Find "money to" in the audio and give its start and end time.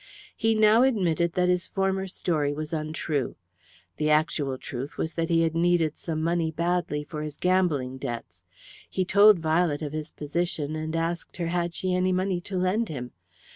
12.13-12.57